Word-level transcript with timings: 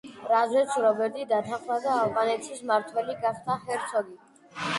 რაზეც 0.29 0.71
რობერტი 0.85 1.25
დათანხმდა 1.31 1.77
და 1.83 1.91
ალბანეთის 2.05 2.63
მმართველი 2.65 3.17
გახდა 3.27 3.61
ჰერცოგი. 3.69 4.19